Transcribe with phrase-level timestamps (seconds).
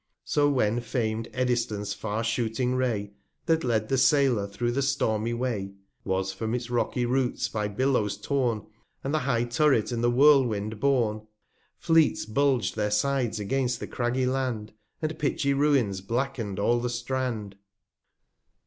[0.25, 3.11] So when fam'd Eddystones far shooting Ray,
[3.45, 7.67] 345 That led the Sailor through the stormy Way, Was from its rocky Roots by
[7.67, 8.65] Billows torn,
[9.03, 11.27] And the high Turret in the Whirlewind born,
[11.77, 17.55] Fleets bulg'd their Sides against the craggy Land, And pitchy Ruines blacken'd all the Strand.